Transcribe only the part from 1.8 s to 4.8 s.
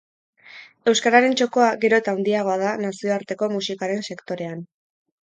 gero eta handiagoa da nazioarteko musikaren sektorean.